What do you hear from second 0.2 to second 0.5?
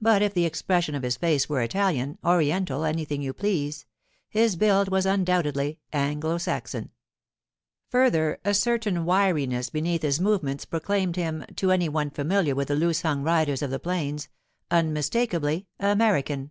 if the